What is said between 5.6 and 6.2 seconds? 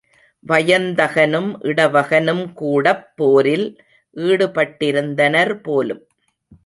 போலும்.